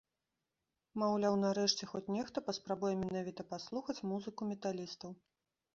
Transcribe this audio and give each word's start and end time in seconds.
Маўляў, 1.01 1.37
нарэшце 1.43 1.83
хоць 1.91 2.03
нехта 2.17 2.45
паспрабуе 2.49 2.93
менавіта 3.03 3.41
паслухаць 3.53 4.01
музыку 4.15 4.41
металістаў. 4.55 5.11